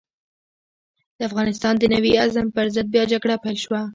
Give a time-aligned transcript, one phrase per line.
[1.17, 3.81] د افغانستان د نوي عزم پر ضد بيا جګړه پيل شوه.